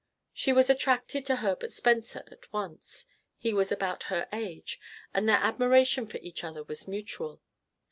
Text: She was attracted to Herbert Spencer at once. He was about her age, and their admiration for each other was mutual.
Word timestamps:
She 0.33 0.51
was 0.51 0.67
attracted 0.67 1.27
to 1.27 1.35
Herbert 1.35 1.71
Spencer 1.71 2.23
at 2.31 2.51
once. 2.51 3.05
He 3.37 3.53
was 3.53 3.71
about 3.71 4.05
her 4.09 4.27
age, 4.33 4.79
and 5.13 5.29
their 5.29 5.37
admiration 5.37 6.07
for 6.07 6.17
each 6.23 6.43
other 6.43 6.63
was 6.63 6.87
mutual. 6.87 7.39